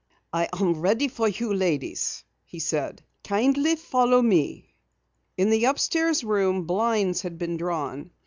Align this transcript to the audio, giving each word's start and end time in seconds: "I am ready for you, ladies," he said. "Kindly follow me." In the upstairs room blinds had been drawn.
"I 0.33 0.49
am 0.59 0.81
ready 0.81 1.07
for 1.07 1.27
you, 1.27 1.53
ladies," 1.53 2.23
he 2.43 2.57
said. 2.57 3.03
"Kindly 3.23 3.75
follow 3.75 4.19
me." 4.19 4.73
In 5.37 5.51
the 5.51 5.65
upstairs 5.65 6.23
room 6.23 6.63
blinds 6.65 7.21
had 7.21 7.37
been 7.37 7.55
drawn. 7.55 8.09